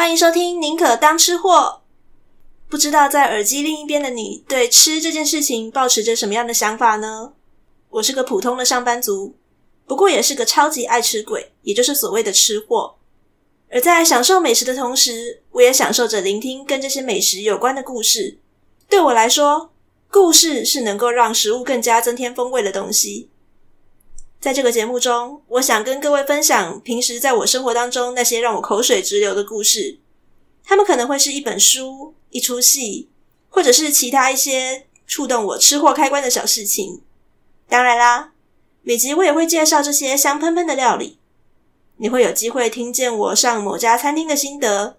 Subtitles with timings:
[0.00, 1.82] 欢迎收听《宁可当吃货》。
[2.70, 7.34] 不知道在耳机另一边的你，对吃这件事情抱持着什么样的想法呢？
[7.90, 9.34] 我是个普通的上班族，
[9.86, 12.96] 不过也是个超级爱吃鬼，也就是所谓的吃货。
[13.70, 18.38] 而在享受美食的同时，我也享受着聆听跟这些美食有关的故事。
[18.88, 19.70] 对我来说，
[20.10, 23.28] 故事是能够让食物更加增添风味的东西。
[24.40, 29.98] 在这个节目中，我想跟各位分享平时在我生活当中那些让我口水直流的故事。
[30.64, 33.10] 他们可能会是一本书、一出戏，
[33.50, 37.02] 或者是其他一些触动我吃货开关的小事情。
[37.68, 38.32] 当然啦，
[38.80, 41.18] 每集我也会介绍这些香喷喷的料理。
[41.98, 44.96] 你会有机会听见我上某家餐厅的心得，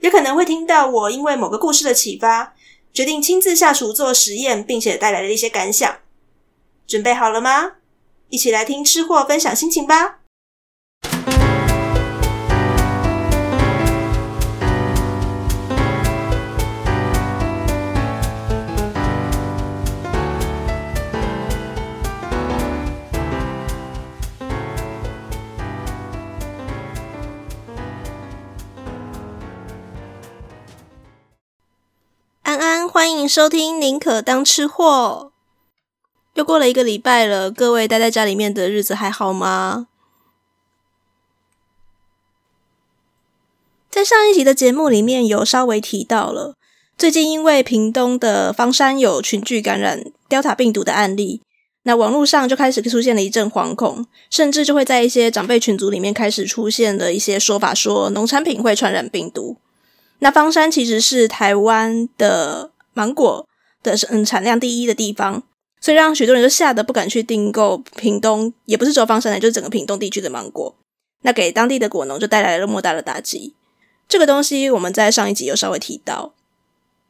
[0.00, 2.54] 也可能会听到我因为某个故事的启发，
[2.92, 5.96] 决定亲自下厨做实验，并且带来的一些感想。
[6.86, 7.76] 准备好了吗？
[8.28, 10.18] 一起来听吃货分享心情吧！
[32.42, 35.32] 安安，欢迎收听《宁可当吃货》。
[36.36, 39.88] 又过了一个礼拜了，各位待在家里面的日子还好吗？
[43.88, 46.54] 在上一集的节目里面有稍微提到了，
[46.98, 51.40] 最近因为屏东的方山有群聚感染 Delta 病毒的案例，
[51.84, 59.56] 那网络上就开始出现了一阵惶恐，甚至就会在一些长辈群组里面开始出现了一些说法，说农产品会传染病毒。
[60.18, 63.48] 那方山其实是台湾的芒果
[63.82, 65.42] 的嗯产量第一的地方。
[65.80, 70.74] 所以让许多人就吓得不敢去订购屏东，也不是只有枋山的，就是整个屏东地区的芒果。
[71.22, 73.54] 那给当地的果农就带来了莫大的打击。
[74.08, 76.34] 这个东西我们在上一集有稍微提到。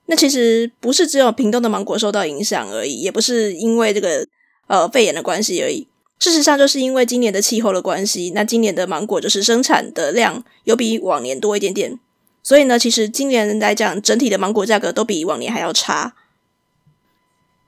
[0.07, 4.27] 那其实不是只有屏东的芒果受到影响而已，也不是因为这个
[4.69, 5.89] 呃肺炎的关系而已。
[6.19, 11.99] 事实上，就是因为今年的气候的关系，那今年的芒果就是生产的量有比往年多一点点。
[12.43, 16.15] 所以呢，其实今年来讲，整体的芒果价格都比往年还要差。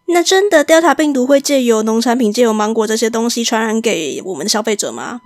[0.08, 5.20] 那真的，Delta 病毒会借由农产品、借由芒果这些东西传染给我们的消费者吗？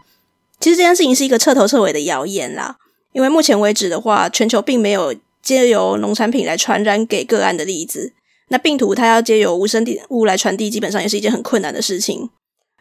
[0.60, 2.76] 其实这件事情是一个彻头彻尾的谣言啦。
[3.12, 8.12] 因为目前为止的话，全球并没有借由农产品来传染给个案的例子。
[8.48, 12.30] 那病毒它要借由无生物来传递，基本上也是一件很困难的事情。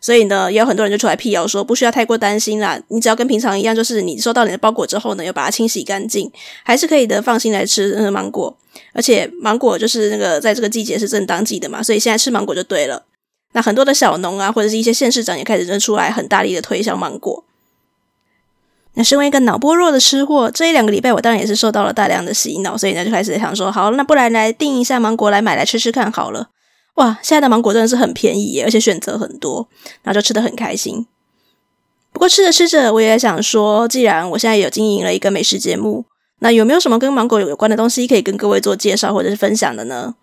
[0.01, 2.81] 所以呢，也有很多人就出来辟谣说，不需要太过担心啦。
[2.87, 6.31] 你只要跟平常一样，就是你收到你的包裹之后呢，要把它清洗干净，
[6.63, 8.57] 还是可以的，放心来吃那个芒果。
[8.93, 13.05] 而且芒果就是那个在这个季节是正当季的嘛，所以现在吃芒果就对了。
[13.53, 17.43] 那很多的小农啊，或者是一些县市长也开始认出来，很大力的推销芒果。
[18.95, 26.49] 那身为一个脑波弱的吃货，这一两个礼拜我当然也是受到了大量的洗脑，所以呢就开始想说，好，那不然来订一下芒果来买来吃吃看好了。
[27.01, 29.67] 哇，现在的芒果真的是很便宜耶，而且选择很多，
[30.03, 31.07] 然后就吃得很开心。
[32.13, 36.05] 不过吃着吃着，我也想说，既然我现在有经营了一个美食节目，
[36.41, 40.13] 那有没有什么跟芒果有关的东西可以跟各位做介绍或者是分享的呢？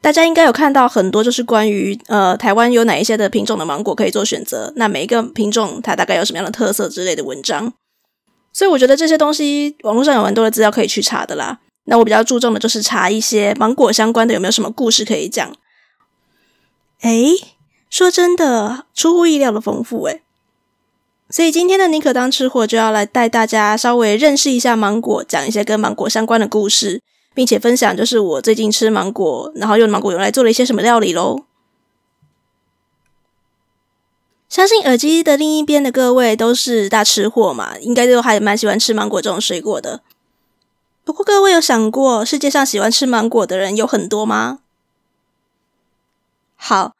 [0.00, 7.70] 大家应该有看到很多，就是关于呃台湾有哪一些的品种的芒果可以做选择，那每一个品种它大概有什么样的特色之类的文章。
[8.54, 11.58] 所以我觉得这些东西网络上有蛮多的资料可以去查的啦。
[11.86, 15.54] 那我比较注重的就是查一些芒果相关的有没有什么故事可以讲。
[17.04, 17.34] 诶，
[17.90, 20.22] 说真的，出乎意料的丰富诶。
[21.28, 27.02] 所以今天的宁可当吃货就要来带大家稍微认识一下芒果，讲一些跟芒果相关的故事，
[27.34, 31.44] 并且分享就是我最近吃芒果，然后用芒果用来做了一些什么料理喽。
[34.48, 40.00] 相信耳机的另一边的各位都是大吃货嘛，应该都还蛮喜欢吃芒果这种水果的。
[41.04, 44.60] 不过各位有想过，世界上喜欢吃芒果的人有很多吗？
[46.66, 46.94] 好，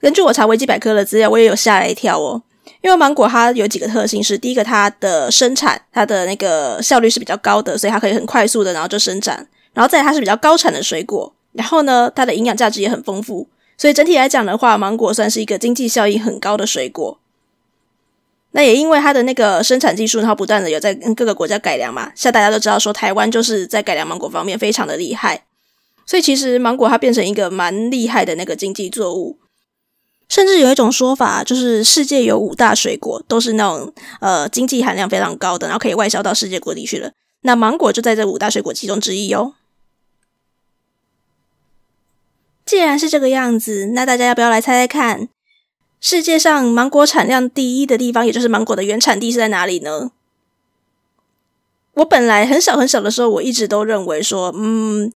[0.00, 2.40] 根据我查维基百科的资料，我也有吓了一跳哦。
[2.82, 9.36] 因为芒果它有几个特性是：第一个，它的生产它的那个效率是比较高的，所以它可以很快速的然后就生产；
[9.72, 13.48] 然后再来它是比较高产的水果，然后呢，它的营养价值也很丰富。
[13.76, 17.18] 所以整体来讲的话，芒果算是一个经济效益很高的水果。
[18.52, 25.42] 那也因为它的那个生产技术，然后不断的有在跟各个国家改良嘛，像大家都知道说，台湾就是在改良芒果方面非常的厉害。
[26.08, 29.36] 所以其实芒果它变成一个蛮厉害的那个经济作物，
[30.26, 37.12] 甚至有一种说法，就是世界有五大水果都是那种呃经济含量非常高的，然后可以外销到世界各地去了。
[37.42, 39.52] 那芒果就在这五大水果其中之一哟。
[42.64, 45.28] 既然是这个样子，那大家要不要来猜猜看，
[46.00, 50.10] 世界上芒果产量第一的地方，也就是芒果的原产地是在哪里呢？
[51.92, 55.12] 我本来很小很小的时候，我一直都认为说，嗯，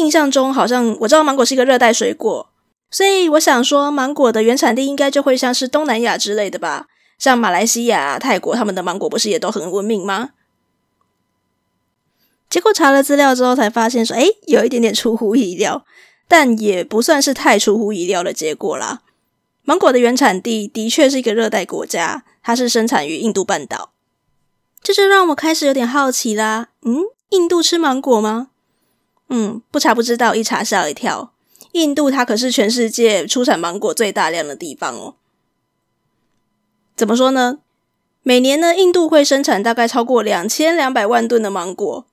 [0.00, 2.48] 印象中好像我知道芒果是一个热带水果，
[2.90, 6.88] 所以我想说，芒果的原产地应该就会像是东南亚之类的吧，
[7.18, 10.30] 像马来西亚、泰国，他们的芒果不是也都很闻名吗？
[12.48, 15.84] 结果查了资料之后，才发现说，诶，有一点点出乎意料，
[16.26, 19.02] 但也不算是太出乎意料的结果啦。
[19.62, 23.92] 芒果的原产地的确是一个热带国家，它是生产于印度半岛。
[24.82, 26.70] 这就让我开始有点好奇啦。
[26.82, 28.48] 嗯，印度吃芒果吗？
[29.30, 31.32] 嗯，不查不知道，一查吓一跳。
[31.72, 35.14] 印度它可是全世界出产芒果最大量的地方哦。
[36.96, 37.58] 怎么说呢？
[38.22, 42.04] 每年呢，印度会生产大概超过两千两百万吨的芒果，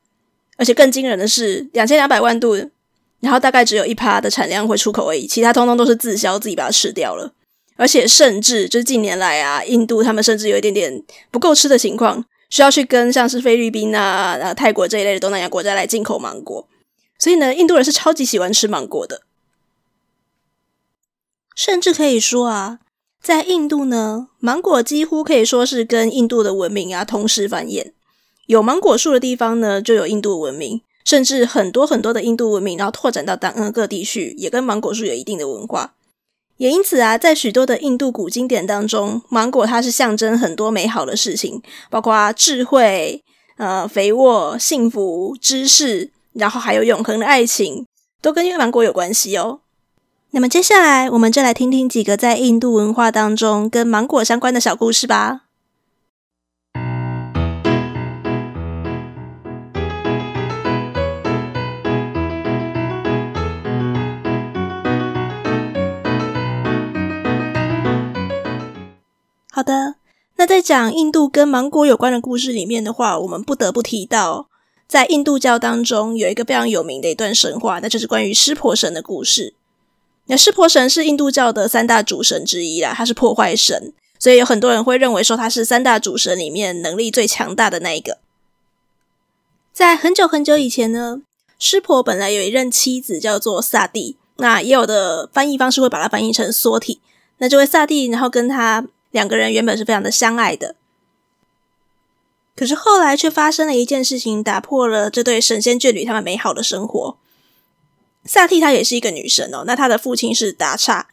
[0.56, 2.72] 而且更惊人的是，两千两百万吨，
[3.20, 7.34] 然后大概只有一趴的产量会出口而已，其他通通都是自销，自己把它吃掉了。
[7.76, 12.24] 而且甚至就是近年来啊，印度他们甚至有一点点不够吃的情况。
[12.50, 16.66] 需要去跟像是菲律宾啊、啊泰国这一类的东南亚国家来进口芒果，
[17.20, 19.24] 所以呢，印度人是超级喜欢吃芒果的，
[21.56, 22.80] 甚至可以说啊，
[23.22, 27.92] 在印度呢，芒果几乎可以说是跟印度的文明啊同时繁衍。
[28.46, 35.96] 有芒果树的地方呢，就有印度文明，甚至很多很多的印度文明，然后拓展到当各地区，也跟芒果树有一定的文化。
[36.58, 43.24] 也因此啊，在许多的印度古经典当中，芒果它是象征很多美好的事情，包括智慧、
[43.58, 47.86] 呃肥沃、幸福、知识，然后还有永恒的爱情，
[48.22, 49.62] 都跟芒果有关系哦。
[50.32, 55.42] 那么接下来，我们就来听听几个在印度文化当中跟芒果相关的小故事吧。
[69.52, 69.96] 好的，
[70.36, 74.50] 那在讲印度跟芒果有关的故事里面的话，我们不得不提到，
[74.88, 79.54] 在印度教当中有一个非常有名的一段神话，那就是关于湿婆神的故事。
[80.28, 88.18] 那湿婆神是印度教的三大主神之一啦，他是破坏神，所以有很多人会认为说他是三大主神里面能力最强大的那一个。
[89.74, 91.22] 在很久很久以前呢，
[91.60, 97.00] 湿婆本来有一任妻子叫做萨蒂，那也有的翻译方式会把它翻译成梭提。
[97.38, 98.86] 那这位萨蒂，然后跟他。
[99.12, 100.76] 两个人原本是非常的相爱的，
[102.58, 107.18] 可是后来却发生了一件事情，打破了这对神仙眷侣他们美好的生活。
[108.26, 111.08] 萨蒂她也是一个女神哦，那她的父亲是达刹，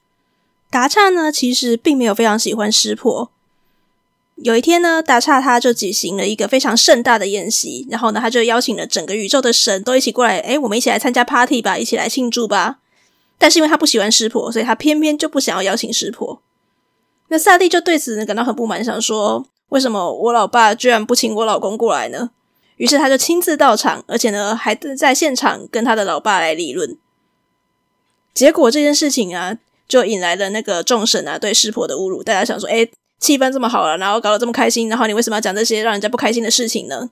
[0.70, 3.30] 达刹呢其实并没有非常喜欢湿婆。
[4.36, 12.78] 有一天呢，达刹他就举行了一个非常盛大的宴席，然后呢，他就邀请了整个宇宙的神都一起过来，诶，我们一起来参加 party 吧，一起来庆祝吧。
[13.38, 16.40] 但是因为他不喜欢湿婆，所以他偏偏就不想要邀请湿婆。
[17.28, 22.30] 那萨蒂就对此呢感到很不满，想说为什么我老爸居然不请我老公过来呢？
[22.76, 26.98] 于是他就亲自到场，而且呢还在现场跟他的老爸来理论。
[28.32, 29.56] 结果这件事情啊，
[29.86, 32.22] 就引来了那个众神啊对湿婆的侮辱。
[32.22, 32.90] 大家想说，诶，
[33.20, 37.10] 气氛这么好了，然后搞得这么开心，然后你为什么要讲这些让人家不开心的事情呢？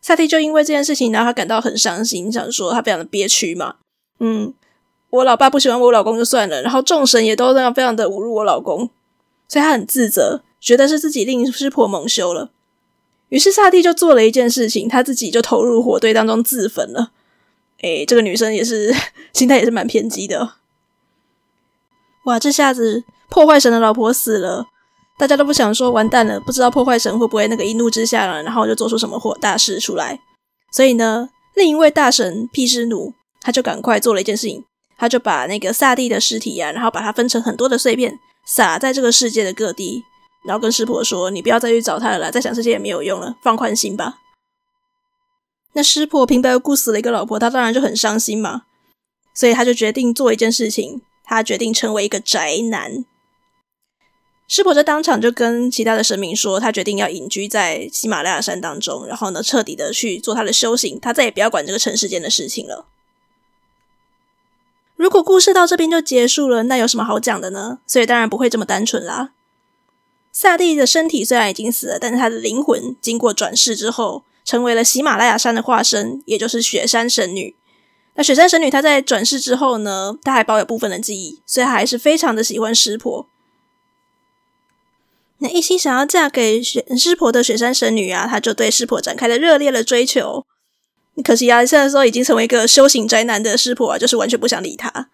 [0.00, 3.74] 萨蒂就因为这件事情，然后他感到很伤心，想说他非常的憋屈嘛。
[4.20, 4.54] 嗯，
[5.10, 8.88] 我老爸不喜欢我老公就算了，然后众神也都这样非常的侮辱我老公。
[9.48, 12.50] 所以他很自责，觉得是自己令湿婆蒙羞了。
[13.28, 17.10] 于是萨蒂就做了一件事情，他自己就投入火堆当中自焚了。
[17.82, 18.94] 诶，这个女生也是
[19.32, 20.54] 心态也是蛮偏激的。
[22.24, 24.66] 哇，这下子破坏神的老婆死了，
[25.18, 30.20] 大家都不想说完蛋了，不知道破坏神会不会那个一怒之下了，然后就做出什么火大事出来。
[30.72, 34.64] 所以呢，另一位大神毗湿奴他就赶快做了一件事情，
[34.96, 38.18] 他就把那个萨蒂的尸体啊，然后把它分成很多的碎片。
[38.46, 40.04] 撒在这个世界的各地，
[40.46, 44.18] 然后跟师婆说：“你不要再去找他了，再想这些也没有用了，放宽心吧。”
[45.74, 48.62] 那师婆平白无故死了一个老婆，他当然就很伤心嘛，
[49.34, 53.04] 所以他就决定做一件事情，他决定成为一个宅男。
[54.48, 62.86] 师婆就当场就跟其他的神明说，他决定要隐居在喜马拉雅山当中，然后呢，彻底的去做他的修行，他再也不要管这个尘世间的事情了。
[64.94, 67.80] 如果故事到这边就结束了，那有什么好讲的呢？
[67.86, 69.32] 所以当然不会这么单纯啦。
[70.38, 77.56] 萨蒂的身体虽然已经死了，但是他的灵魂经过转世之后，成为了喜马拉雅山的化身，也就是雪山神女。
[78.16, 83.26] 那雪山神女她在转世之后呢，她还保有部分的记忆，所以她还是非常的喜欢湿婆。
[85.38, 90.44] 那一心想要嫁给雪湿婆的雪山神女啊，她就对湿婆展开了热烈的追求。
[91.24, 95.08] 可惜啊，现在说已经成为一个修行宅男的湿婆啊，就是完全不想理他。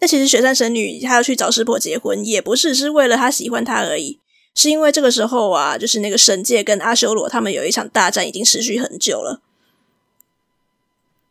[0.00, 4.20] 那其实雪山神女她要去找湿婆结婚，也不是是为了她喜欢他而已，
[4.54, 9.40] 是因为这个时候啊，就是那个神界跟阿修罗他们有一场大战，已经持续很久了。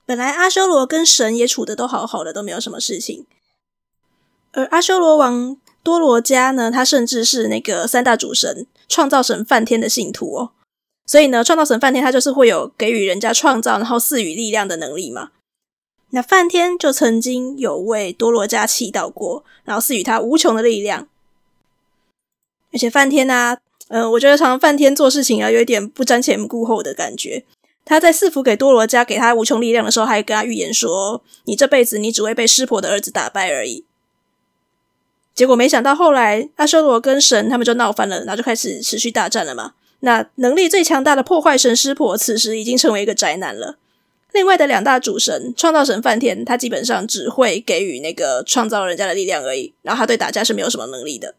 [0.05, 3.25] 本来阿修罗跟神也处得都好好的，都没有什么事情。
[4.51, 10.51] 而阿修罗王多罗迦呢，他甚至是那个三大主神创造神梵天的信徒哦。
[11.05, 15.31] 所以呢，创造神梵天他就是会有给予人家创造，然后赐予力量的能力嘛。
[16.15, 21.07] 那梵天就曾经有为多罗迦祈祷过，然后赐予他无穷的力量。
[22.71, 27.43] 而且梵天啊，嗯、呃，我觉得常常梵天做事情啊，有一点不瞻前顾后的感觉。
[27.83, 33.83] 他在赐福给多罗迦，给他无穷力量的时候，还跟他预言说：“你这辈子你只会被湿婆的儿子打败而已。”
[35.33, 39.73] 结果没想到后来阿修罗跟神他们就闹翻了，然后就开始持续大战了嘛。
[40.01, 43.77] 那能力最强大的破坏神湿婆，此时已经成为一个宅男了。
[44.33, 51.35] 另外的两大主神创造神梵天，他基本上只会给予那个创造人家的力量而已，然后他对打架是没有什么能力的。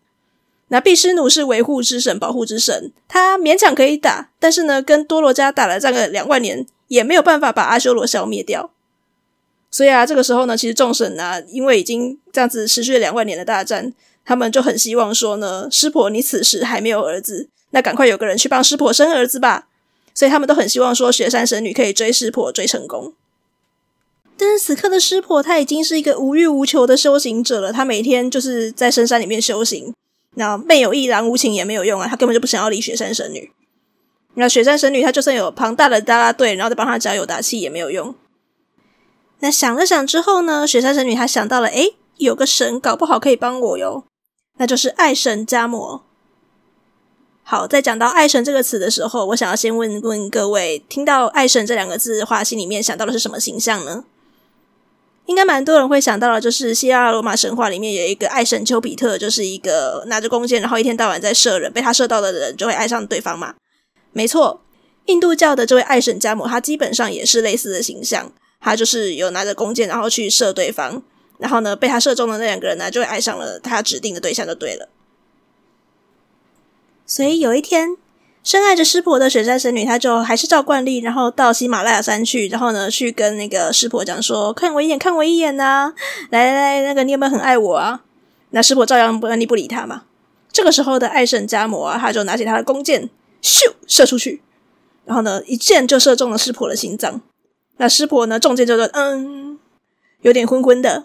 [0.69, 8.71] 那毕湿奴是维护之神、保护之神，他勉强可以打，但是呢，跟多罗迦打了这个两万年，也没有办法把阿修罗消灭掉。
[9.71, 13.93] 所以啊，这个时候呢，其实众神啊，因为已经这样子持续了两万年的大战，
[14.25, 19.67] 他们就很希望说呢，湿婆你此时还没有儿子，那赶快有个人去帮湿婆生儿子吧。
[20.15, 23.13] 所以他们都很希望说，雪山神女可以追湿婆追成功。
[24.37, 29.93] 但是此刻的湿婆，她已经是一个无欲无求的修行者了，她每天就是在深山里面修行。
[30.37, 33.53] 那没有一郎无情也没有用啊，她根本就不想要理雪山神女。
[34.35, 38.15] 那雪山神女她就算有庞大的啦啦队，然后再帮她加油打气也没有用。
[39.41, 44.05] 那想了想之后呢，雪山神女她想到了，诶，有个神搞不好可以帮我哟，
[44.59, 46.04] 那就是爱神迦摩。
[47.47, 54.05] 好，在讲到爱神这个词的时候，我想要先问问各位，听到爱神这两个字的话，心里面想到的是什么形象呢？
[55.27, 63.55] 应该蛮多人会想到的，就是希腊罗马神话里面有一个爱神丘比特，就是一个拿着弓箭，然后一天到晚在射人，被他射到的人就会爱上对方嘛。
[64.13, 64.63] 没错，
[65.05, 71.03] 印度教的这位爱神迦摩，他基本上也是类似的形象，他就是有拿着弓箭，然后去射对方，
[71.39, 74.89] 然后呢，被他射中的那两个人呢，就会爱上了他指定的对象，就对了。
[77.07, 77.97] 所以有一天。
[78.47, 85.95] 深爱着湿婆的雪山神女，她就还是照惯例，然后到喜马拉雅山去，然后呢，去跟那个湿婆讲说：“看我一眼，看我一眼呐、
[86.29, 88.03] 来来来，那个你有没有很爱我啊？”
[88.53, 90.03] 那湿婆照样不让你不理他嘛。
[90.53, 93.09] 这个时候的爱神加摩啊，他就拿起他的弓箭，
[93.43, 94.43] 咻，射出去，
[95.07, 97.23] 然后呢，一箭就射中了湿婆的心脏。
[97.79, 99.59] 那湿婆呢，中箭就说：“嗯，
[100.21, 101.05] 有点昏昏的。”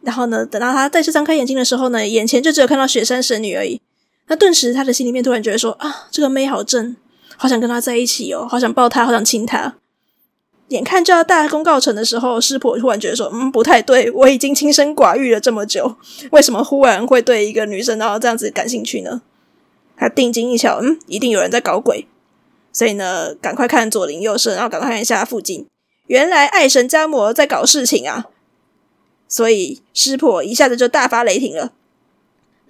[0.00, 3.82] 然后呢，等到他再次张开眼睛的时候呢，眼前就只有看到雪山神女而已。
[4.28, 6.96] 那顿时，他的心里面突然觉得说：“啊，这个妹好正，
[7.36, 9.76] 好想跟她在一起哦，好想抱她，好想亲她。”
[10.68, 15.96] 眼看就要大功告成的时候，湿婆突然觉得说：“嗯，不太对，我已经清心寡欲了这么久，
[16.30, 19.22] 为什么忽然会对一个女生然后这样子感兴趣呢？”
[19.96, 22.06] 他定睛一瞧，嗯，一定有人在搞鬼，
[22.70, 25.66] 所以呢，赶快看左邻右舍，然后赶快看一下附近，
[26.06, 28.26] 原来爱神加摩在搞事情啊！
[29.26, 31.72] 所以湿婆一下子就大发雷霆了。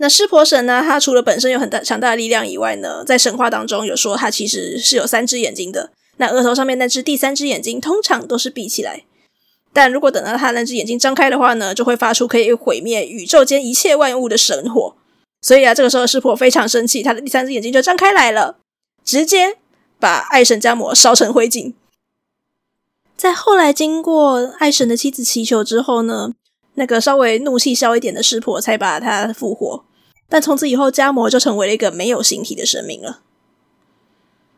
[0.00, 0.82] 那湿婆神呢？
[0.82, 5.90] 他除了本身有很大强大的力量以外呢，在神话当中有说他其实是有三只眼睛的。
[6.18, 9.04] 那额头上面那只第三只眼睛通常都是闭起来，
[9.72, 14.94] 但如果等到他那只眼睛张开的话呢，就会发出可以毁灭宇宙间一切万物的神火。
[15.40, 18.58] 所以啊，这个时候湿婆非常生气，他的第三只眼睛就张开来了，
[19.04, 19.56] 直接
[20.00, 21.74] 把爱神迦摩烧成灰烬。
[23.16, 26.32] 在后来经过爱神的妻子祈求之后呢，
[26.74, 29.84] 那个稍微怒气消一点的湿婆才把他复活。
[30.28, 33.20] 但从此以后，迦摩就成为了一个没有形体的神明了。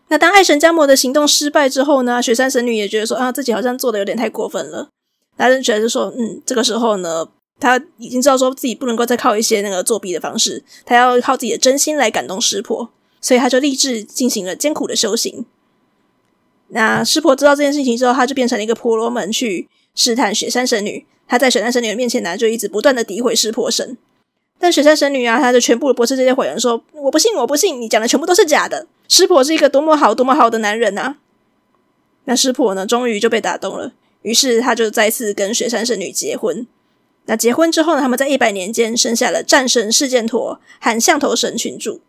[0.08, 4.88] 那当爱神迦摩的行动失败之后呢，雪山神女也觉得说啊，自己好像做的有点太过分了。
[5.36, 7.28] 男人觉得就说，嗯，这个时候呢，
[7.60, 15.46] 他已经知道说自己不能够再靠一些那个作弊的方式，他要靠自己的真心来感动湿婆，所以他就立志进行了艰苦的修行。
[16.72, 21.06] 那湿婆知道这件事情之后，他就变成了一个婆罗门去试探雪山神女。
[21.28, 23.96] 他在雪山神女的面前呢，就一直不断的诋毁湿婆神。
[24.62, 28.86] 但雪山神女啊，她就全部驳斥这些谎言，说：“我不信，我不信，你讲的全部都是假的。
[29.08, 31.16] 湿婆是一个多么好、多么好的男人呐！”
[32.26, 36.66] 那湿婆呢，终于就被打动了，于是他就再次跟雪山神女结婚。
[37.24, 42.02] 那结婚之后呢，他们在一百年间生下了战神示犍陀和象头神群主。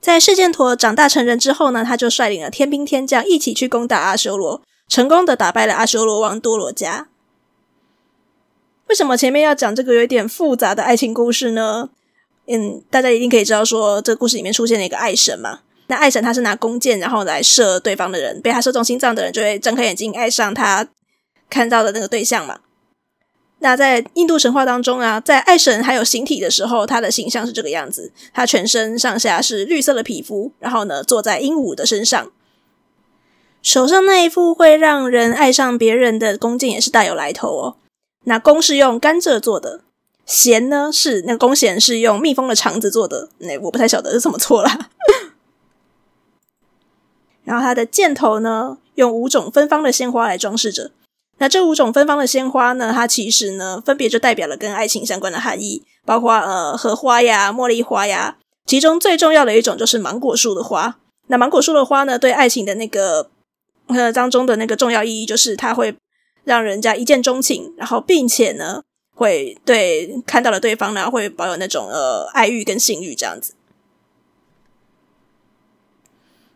[0.00, 7.06] 在示犍陀长大成人之后呢，他就率领了天兵天将一起去攻打阿修罗，成功的打败了阿修罗王多罗迦。
[8.94, 11.88] 为什么前面要讲这个有一点复杂的爱情故事呢？
[12.46, 15.62] 嗯，大家一定可以知道说，这个故事里面出现了一个爱神嘛。
[15.88, 20.86] 那爱神他是拿弓箭，然后来射对方的人，被他射中心脏的人就会睁开眼睛爱上他
[21.50, 22.60] 看到的那个对象嘛。
[23.58, 32.30] 那在印度神话当中啊，在爱神还有形体的时候，他的形象是这个样子：他全身上下是绿色的皮肤，然后呢，坐在鹦鹉的身上，
[33.60, 37.76] 手上那一副会让人爱上别人的弓箭也是大有来头哦。
[38.24, 39.82] 那弓是用甘蔗做的，
[40.26, 44.90] 弦呢是那弓弦是用蜜蜂的肠子做的，那我不太晓得是怎么做啦。
[47.44, 50.92] 然后它的箭头呢，用五种芬芳的鲜花来装饰着。
[51.38, 58.38] 那这五种芬芳的鲜花呢，它其实呢，分别就代表了跟爱情相关的含义，包括呃荷花呀、茉莉花呀。
[58.64, 60.96] 其中最重要的一种就是芒果树的花。
[61.26, 63.28] 那芒果树的花呢，对爱情的那个
[63.88, 65.94] 呃当中的那个重要意义，就是它会
[66.44, 68.82] 让人家一见钟情，然后并且呢，
[69.14, 73.54] 会对看到了对方呢，会保有那种呃爱欲跟性欲这样子。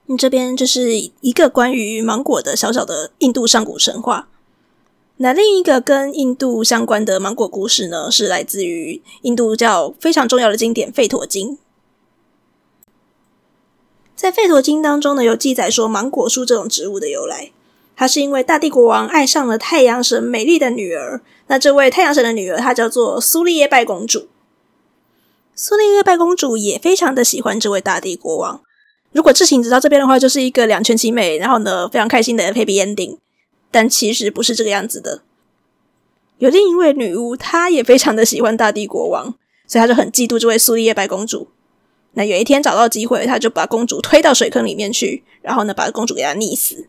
[0.07, 4.29] 嗯，这边就是一个关于芒果的小小的印度上古神话。
[5.21, 11.57] 那另一个跟印度相关的芒果故事呢，是来自于印度教非常重要的经典《吠陀经》。
[14.15, 17.51] 在《吠陀经》当中呢，有记载说芒果树这种植物的由来，
[17.99, 21.21] 它是因为大地国王爱上了太阳神美丽的女儿。
[21.49, 24.29] 那这位太阳神的女儿，她叫做苏利叶拜公主。
[25.57, 28.63] 苏利叶拜公主也非常的喜欢这位大地国王。
[29.11, 33.19] 如果剧情直到这边的话，就是一个两全其美，然后呢，非常开心的 happy ending。
[33.73, 35.23] 但其实不是这个样子的。
[36.39, 39.35] 有另一位女巫，她也非常的喜欢大地国王，
[39.67, 41.49] 所以她就很嫉妒这位苏利叶拜公主。
[42.13, 46.87] 那有一天找到机会，她就把公主推到水坑里面去，然后呢，把公主给她溺死。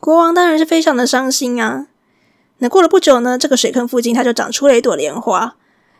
[0.00, 1.86] 国王当然是非常的伤心啊。
[2.58, 5.56] 那过了不久呢，这个水坑附近，它就长出了一朵莲花。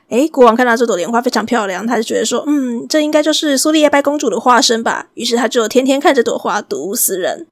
[0.08, 5.06] 诶，国王看到这朵莲花非常漂亮，他就觉得说，嗯，这应该就是苏丽叶白公主的化身吧。
[5.14, 7.46] 于是他就天天看这朵花，睹物思人。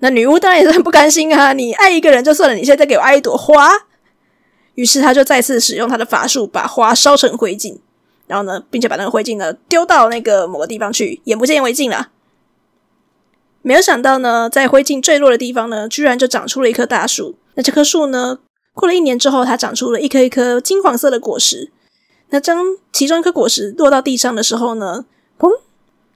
[0.00, 1.52] 那女巫当然也是很不甘心啊！
[1.54, 3.70] 你爱一个人就算了，你现在给我爱一朵花。
[4.74, 7.78] 于是他就再次使用他的法术，把花烧成灰烬，
[8.26, 12.08] 然后呢，并且把那个灰烬呢丢到那个某个地方去，眼不见为净了。
[13.66, 17.34] 没有想到呢，在灰烬坠落的地方呢，居然就长出了一棵大树。
[17.54, 18.38] 那这棵树呢，
[18.74, 21.72] 过了一年之后，它长出了一颗一颗金黄色的果实。
[22.30, 25.04] 那当其中一颗果实落到地上的时候呢，
[25.36, 25.50] 砰！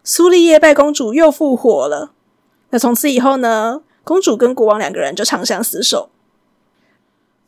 [0.04, 2.12] 苏丽叶拜公主又复活了。
[2.70, 6.10] 那从此以后呢，公主跟国王两个人就长相厮守。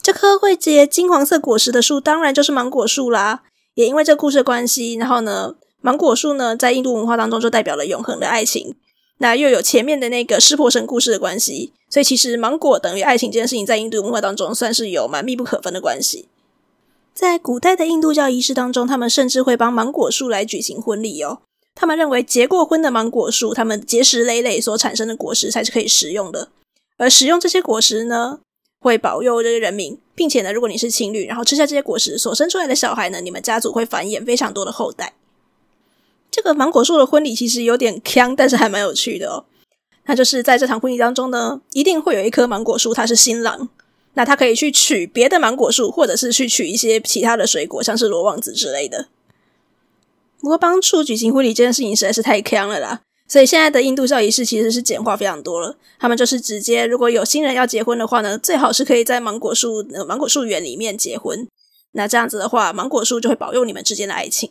[0.03, 3.43] 这棵会结金黄色果实的树，当然就是芒果树啦。
[3.75, 8.75] 也因为这故事的关系，然后呢，芒果树呢，在印度文化当中就代表了永恒的爱情。
[9.23, 16.27] 那又有前面的那个湿婆神故事的关系，所以其实芒果等于爱情这件事情，在印度文化当中算是有蛮密不可分的关系。
[17.15, 21.39] 在古代的印度教仪式当中，他们甚至会帮芒果树来举行婚礼哦。
[21.77, 26.49] 他们认为结过婚的芒果树，它们结实累累所产生的果实才是可以食用的。
[26.99, 28.41] 而食用这些果实呢，
[28.81, 35.13] 会保佑这些人民，并且呢，如果你是情侣，然后吃下这些果实所生出来的小孩呢，你们家族会繁衍非常多的后代。
[36.33, 39.45] 这个芒果树的婚礼其实有点坑，但是还蛮有趣的哦。
[40.07, 43.69] 那就是在这场婚礼当中呢，一定会有一棵芒果树，它是新郎，
[44.15, 49.09] 那他可以去取别的芒果树，或者是去取一些其他的水果，像是罗望子之类的。
[50.41, 55.77] 不过帮助举行婚礼这件事情实在是太坑了啦，所以现在的印度教仪式其实是简化非常多了。
[56.01, 61.47] 他们就是直接，如果有新人要结婚的话呢，最好是可以在芒果树、呃、芒果树园里面结婚。
[61.93, 64.51] 那这样子的话，芒果树就会保佑你们之间的爱情。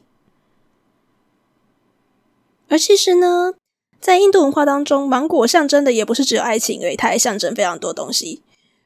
[2.72, 3.54] 而其实呢，
[4.00, 8.42] 在印度文化当中，芒果象征的也不是只有爱情而已，它还象征非常多东西。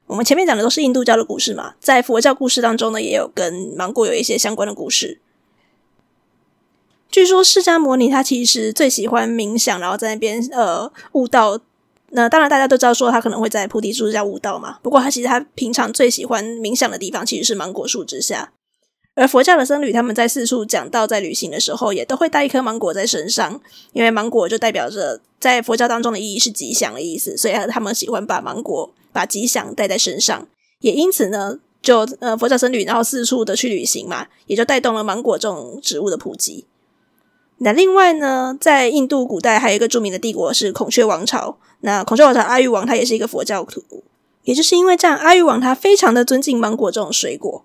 [0.07, 5.19] 我们前面讲的都是印度教的故事嘛，在佛教故事当中呢，也有跟芒果有一些相关的故事。
[7.11, 11.61] 据说释迦牟尼他其实最喜欢冥想，然后在那边呃悟道。
[12.09, 14.79] 那当然大家都知道说他可能会在菩提树下悟道嘛。
[14.81, 18.51] 不过他其实他平常最喜欢冥想的地方其实是芒果树之下。
[19.15, 23.61] 而佛教的僧侣他们在四处讲道，在旅行的时候也都会带一颗芒果在身上，
[23.93, 30.47] 因为芒果就代表着在佛教当中的意义是吉祥的意思，所以他们喜欢把芒果把吉祥带在身上。
[30.81, 36.65] 也因此呢，就呃佛教僧侣然后四处的去旅行嘛，也就带动了芒果这种植物的普及。
[37.59, 41.57] 那另外呢，在印度古代还有一个著名的帝国是孔雀王朝。
[41.79, 43.81] 那孔雀王朝阿育王他也是一个佛教徒，
[44.43, 47.63] 也就是因为这样，阿育王他非常的尊敬芒果这种水果。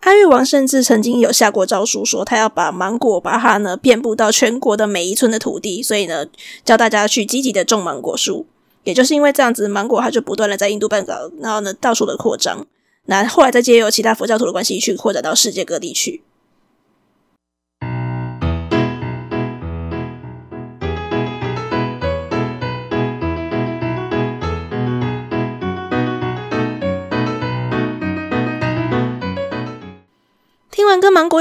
[0.00, 6.26] 阿育王甚至曾经有下过诏书，说他要把芒果把它呢遍布到全国的每一寸的土地，所以呢，
[6.64, 8.46] 叫大家去积极的种芒果树。
[8.84, 12.66] 也就是因为这样子，芒果它就不断的在印度半岛，然后呢到处的扩张。
[13.06, 16.22] 那后来再借由其他佛教徒的关系去扩展到世界各地去。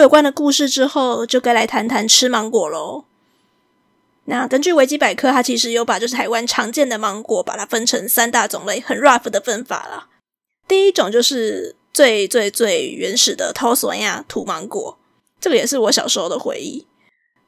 [0.09, 3.05] 关的故事之后，就该来谈谈吃芒果喽。
[4.25, 10.07] 那根据维基百科，它其实有把就是台湾常见的芒果，把它分成三大种类，很 rough 的分法啦。
[10.67, 14.97] 第一种就是最最最原始的土笋呀土芒果，
[15.39, 16.85] 这个也是我小时候的回忆。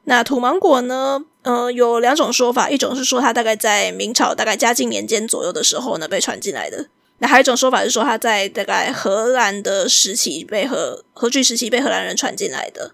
[0.04, 6.88] 那土芒果呢，呃，有两种说法，一种是说它大概在明朝大概嘉靖年间左右的时候呢被传进来的，
[7.22, 12.92] 那还有一种说法是说他在大概荷兰的时期被荷荷据时期被荷兰人传进来的。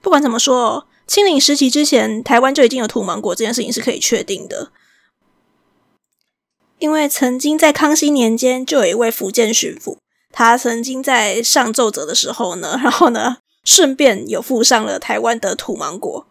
[0.00, 0.86] 不管怎么说。
[1.08, 4.70] 清领时期之前，台湾就已经有土芒果这件事情是可以确定的，
[6.78, 9.96] 因为曾经在康熙年间就有一位福建巡抚，
[10.30, 16.26] 他曾经在上奏折的时候呢， 然后呢顺便有附上了台湾的土芒果。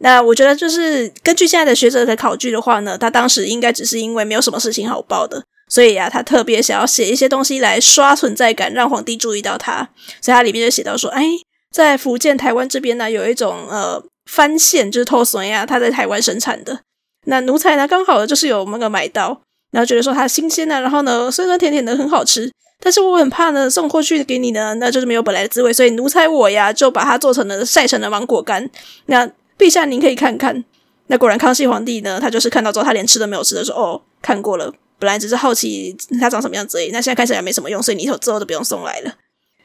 [0.00, 5.42] 那我觉得就是根据现在的学者的考据的话呢，他当时应该只是因为没有什么事情好报的，
[5.72, 9.88] 所以啊，他特别想要写一些东西来刷存在感，让皇帝注意到他，
[10.20, 11.24] 所以他里面就写到说，哎。
[11.72, 13.98] 在福建、台湾这边呢，有一种呃
[14.30, 16.80] 番线，就是土笋呀，他在台湾生产的。
[17.24, 22.52] 那奴才呢，刚好就是有那个买到，然后觉得说它新鲜啊，然后呢酸酸甜甜的，很好吃。
[22.78, 25.72] 但是我很怕呢，送过去给你呢，那就是没有本来的滋味。
[25.72, 28.68] 所以奴才我呀，就把它做成了晒成了芒果干。
[29.06, 29.26] 那
[29.58, 30.62] 陛下您可以看看。
[31.06, 34.70] 那果然康熙皇帝呢，他就是看到之后，他连吃都没有吃的时候哦，看过了，
[35.02, 36.90] 本来只是好奇它长什么样子而已。
[36.92, 39.12] 那现在看起来没什么用，所以你以后之后都不用送来了。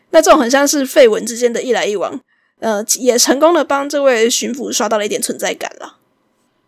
[0.10, 2.19] 那这种很像是废文之间的一来一往，
[2.60, 5.97] 呃，也成功的帮这位巡抚刷到了一点存在感了。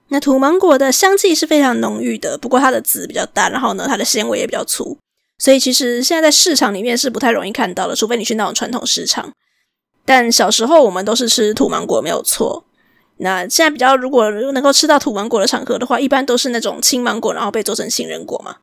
[0.10, 4.98] 那土芒果的香气是非常浓郁的，不过它的籽比较大，然后呢，它的纤维也比较粗，
[5.40, 9.34] 所以其实现在在市场里面是不太容易看到的，除非你去那种传统市场。
[10.06, 12.66] 但小时候我们都是吃土芒果没有错。
[13.22, 18.56] 那现在比较如果能够吃到土芒果的场合的话，一般都是那种青芒果，然后被做成杏仁果嘛。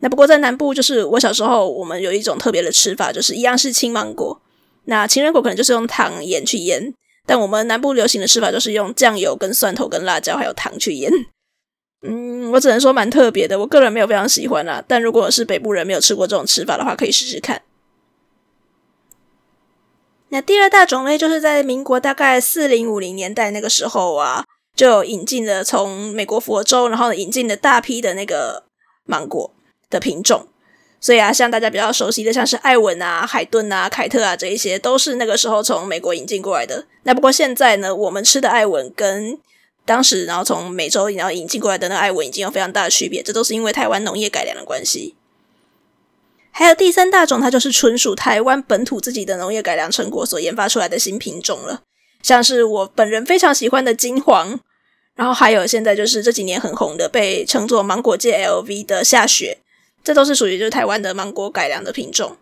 [0.00, 4.40] 那不过在南部，就是我小时候，我们有一种特别的吃法，就是一样是青芒果。
[4.84, 6.94] 那情人果可能就是用糖盐去腌，
[7.26, 11.12] 但我们南部流行的吃法就是用酱油、跟蒜头、跟辣椒还有糖去腌。
[12.06, 14.82] 嗯，我只能说蛮特别的，我个人没有非常喜欢啦。
[14.86, 17.60] 但如果是北部人没有吃过这种吃法的话，可以试试看。
[20.28, 28.64] 那第二大种类就是在民国大概四零五零年代那个时候啊，就引进了从美国佛州，然后引进了大批的那个
[29.04, 29.54] 芒果。
[29.90, 30.46] 的品种，
[31.00, 36.84] 所以啊，像大家比较熟悉的，像是艾文啊、海顿啊、凯特啊，这一些都是那个时候从美国引进过来的。
[37.04, 39.38] 那不过现在呢，我们吃的艾文跟
[39.86, 45.14] 当时然后从美洲然后引进过来的那个爱文已经有非常大的区别，这都是因为台湾农业改良的关系。
[46.58, 51.82] 还有第三大种，它就是纯属台湾本土自己的农业改良成果所研发出来的新品种了，
[52.20, 54.58] 像是我本人非常喜欢的金黄，
[55.14, 59.58] 然后还有现在就是这几年很红的，被称作芒果界 LV 的夏雪。
[60.02, 62.36] 这都是属于就是台湾的芒果改良的品种。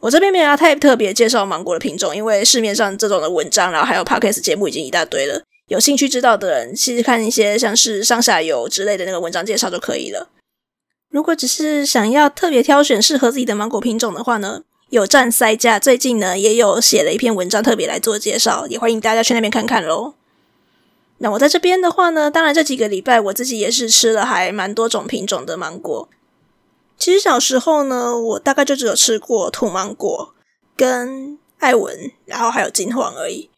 [0.00, 5.40] 我这边没有要太特别介绍芒果的品种，因为市面上这种的文章，然后还有 podcast 节目已经一大堆了。
[5.68, 10.28] 有兴趣知道的人，其实看一些像是上下游之类的那个文章介绍就可以了。
[11.14, 20.14] 如果只是想要特别挑选适合自己的芒果品种的话呢，有站塞价最近呢也有写了一篇文章特别来做介绍，也欢迎大家去那边看看喽。
[21.18, 26.08] 那我在这边的话呢，当然这几个礼拜我自己也是吃了还蛮多种品种的芒果。
[26.98, 30.34] 其实小时候呢，我大概就只有吃过土芒果
[30.76, 33.50] 跟爱文，然后还有金黄而已。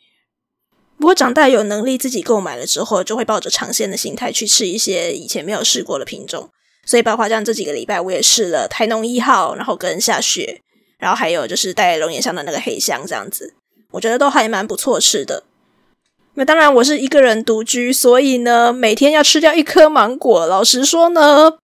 [0.99, 6.51] 不过长大有能力自己购买了之后，就会抱着尝鲜的心态去吃一些以前没有试过的品种。
[6.87, 10.63] 所以包括像这几个礼拜，我也试了台农一号，然后跟下雪，
[10.99, 13.55] 然后还有就是带龙眼香的那个黑香这样子，
[13.91, 15.43] 我觉得都还蛮不错吃的。
[16.35, 21.59] 那当然我是一个人独居，所以呢，每天要吃掉一颗芒果，老实说呢。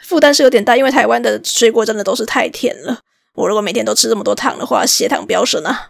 [0.00, 3.00] 负担是有点大，因为台湾的水果真的都是太甜了。
[3.34, 5.88] 我如果每天都吃这么多糖的话，血糖飙升啊！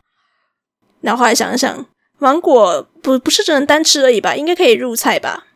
[1.02, 1.84] 然后后来想想，
[2.18, 4.34] 芒果不不是只能单吃而已吧？
[4.34, 5.47] 应该可以入菜吧？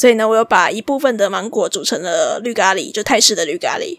[0.00, 3.98] 所以呢，我又把一部分的芒果煮成了绿咖喱，就泰式的绿咖喱。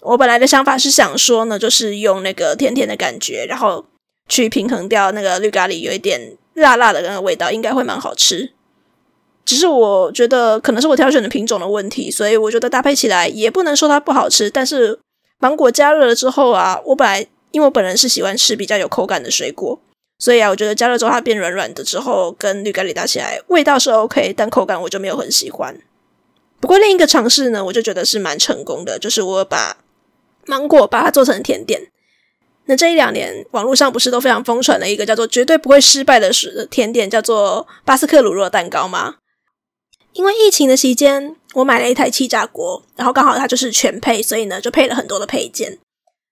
[0.00, 3.86] 我本来的想法是想说呢，就是用那个甜甜的感觉，然后
[4.28, 8.50] 去平衡掉那个绿咖喱有一点辣辣的那个味道，应该会蛮好吃。
[9.44, 14.50] 只是我觉得可能是我挑选的品种的问题，所以我觉得搭配起来也不能说它不好吃。
[14.50, 14.98] 但是
[15.38, 19.80] 芒果加热了之后啊，我本来因为我本人是喜欢吃比较有口感的水果，
[20.20, 25.76] 所以啊，我觉得加热之后它变软软的之后，跟绿咖喱搭起来味道是 OK，但口感我就没有很喜欢。
[26.60, 29.78] 不过另一个尝试呢，我就觉得是蛮成功的，就是我把
[30.46, 31.90] 芒果把它做成甜点。
[32.66, 36.30] 那这一两年网络上不是都非常疯传的一个叫做绝对不会失败的
[36.70, 39.16] 甜点，叫做巴斯克乳酪蛋糕吗？
[40.12, 45.78] 因为疫情的期间，我买了一台气炸锅，然后刚好它就是全配，所以呢就配了很多的配件。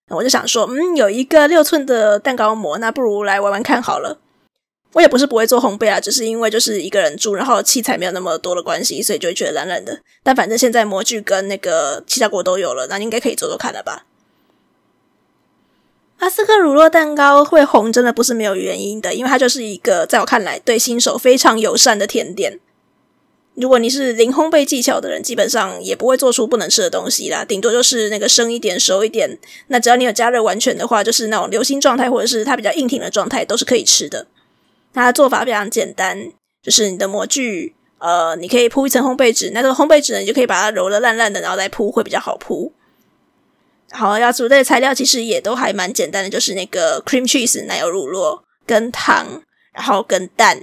[0.08, 4.18] 我就想说，嗯，有一个六寸的蛋糕模，那不如来玩玩看好了。
[4.94, 10.00] 我也不是不会做烘焙啊，只是因为就是一个人住，然后器材没有那么多的关系，所以就会觉得懒懒的。
[10.22, 14.06] 但反正现在模具跟那个其他锅都有了，那应该可以做做看了吧。
[16.18, 22.58] 巴斯克乳酪蛋糕会红，真的不是没有原因的，因为它就是一个在我看来对新手非常友善的甜点。
[23.60, 29.36] 如果你是零烘焙技巧的人，基本上也不会做出不能吃的东西啦，顶多就是那个生一点、熟一点。
[29.66, 34.28] 那只要你有加热完全的话，就是那种流心状态或者是它比较硬挺的状态，都是可以吃的。
[34.94, 36.30] 它的做法非常简单，
[36.62, 42.72] 就是你的模具，呃，你可以铺一层烘焙纸，那个烘焙纸呢，你就可以把它揉的烂烂的，然后再铺会比较好铺。
[43.90, 49.42] 好，要准备的材料其实也都还蛮简单的，就是那个 cream cheese 奶油乳酪跟糖，
[49.72, 50.62] 然后跟蛋。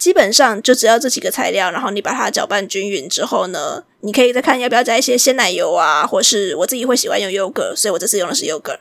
[0.00, 8.78] 基本上就只要这几个材料，然后你把它搅拌均匀之后呢，你可以再看要不要加一些鲜奶油啊，或是我自己会喜欢用 yogurt，所以我这次用的是 yogurt，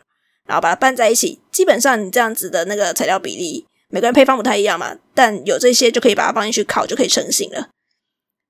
[0.47, 1.41] 然后把它拌在一起。
[1.51, 7.67] 基本上你这样子的那个材料比例，每个人配方不太一样嘛，但有这些就可以把它放进去烤，就可以成型了。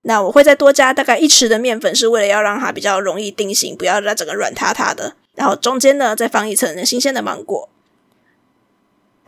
[0.03, 5.15] 那我会再多加大概一匙的面粉，是为了要让它比较容易定型，不要让它整个软塌塌的。
[5.35, 7.67] 然后中间呢再放一层新鲜的芒果。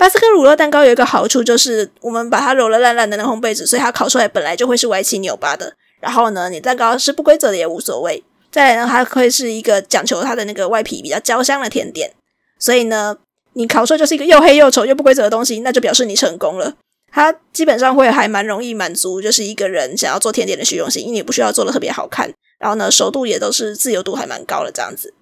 [0.02, 5.72] 巴斯克乳酪蛋糕有一个好处，就是我们把它揉了烂烂的那烘焙纸，所以它烤出来本来就会是歪七扭八的。
[6.00, 8.24] 然后呢，你蛋糕是不规则的也无所谓。
[8.52, 12.12] 再来呢，它会是一个讲求它的那个外皮比较焦香的甜点。
[12.58, 13.16] 所以呢，
[13.54, 16.74] 你烤出来就是一个又黑又丑又不规则的东西，那就表示你成功了。
[17.12, 22.34] 它基本上会还蛮容易满足，就是一个人想要做甜点的虚荣心，因为你不需要做的特别好看。
[22.58, 25.14] 然后呢，熟度也都是自由度还蛮高的这样子。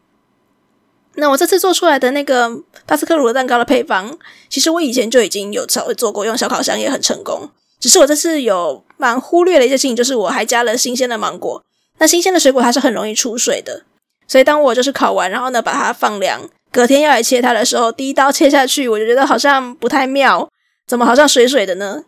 [1.19, 2.51] 那我这次做出来的那个
[2.85, 4.17] 巴斯克乳酪蛋糕的配方，
[4.49, 7.49] 其实我以前就已经有稍微做过，用小烤箱也很成功。
[7.79, 11.63] 只是我这次有蛮忽略的一件事情，就是我还加了新鲜的芒果。
[11.99, 13.83] 那新鲜的水果它是很容易出水的，
[14.27, 20.49] 所以当我就是烤完，然后呢把它放凉，隔天要来切它的时候，第一刀切下去，我就觉得好像不太妙，
[20.87, 22.03] 怎么好像水水的呢？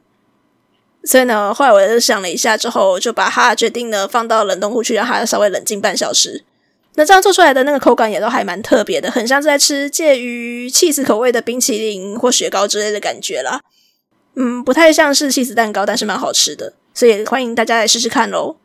[1.04, 6.44] 所以呢，后来我就想了一下之后，就把它决定呢放到冷冻库去，让它稍微冷静半小时。
[6.96, 13.62] 那这样做出来的那个口感也都还蛮特别的，很像是在吃介于起司口味的冰淇淋或雪糕之类的感觉啦。
[14.36, 18.58] 嗯，不太像是起司蛋糕，但是蛮好吃的，所以欢迎大家来试试看喽。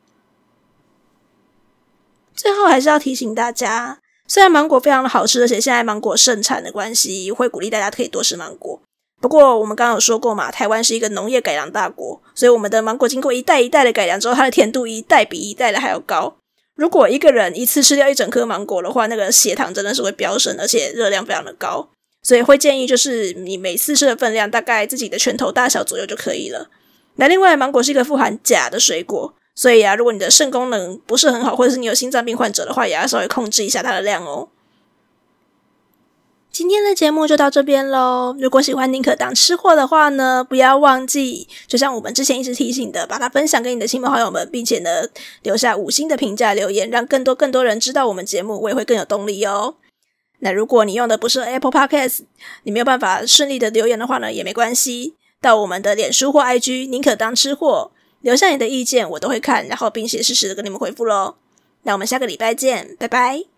[2.34, 8.80] 最后还是要提醒大家，虽然芒果非常的好吃，而且现在芒果盛产的关系，会鼓励大家可以多吃芒果。
[9.20, 16.36] 不过我们刚刚有说过嘛，台湾是一个农业改良大国，所以我们的芒果经过一代一代的改良之后，它的甜度一代比一代的还要高。
[16.76, 21.88] 如果一个人一次吃掉一整颗芒果的话，那个血糖真的是会飙升，而且热量非常的高，
[22.22, 26.68] 所以会建议就是你每次吃的分量大概自己的拳头大小左右就可以了。
[27.16, 34.48] 那另外，芒果是一个富含钾的水果，所以啊，如果你的肾功能不是很好，或者是你有心脏病患者的话，也要稍微控制一下它的量哦。
[36.56, 38.34] 今天的节目就到这边喽。
[38.38, 44.88] 如果喜欢宁可当吃货的话呢，不要忘记，就像我们之前一直提醒的，把它分享给你的亲朋好友们，并且呢，
[45.42, 49.74] 留下五星的评价留言，让更多更多人知道我们节目，我也会更有动力哦。
[50.38, 52.20] 那如果你用的不是 Apple Podcast，
[52.62, 57.92] 你没有办法顺利的留言的话呢，也没关系，到我们的脸书或 IG 宁可当吃货，
[58.22, 61.34] 留下你的意见，我都会看，然后并且适时的跟你们回复喽。
[61.82, 63.55] 那我们下个礼拜见，拜拜。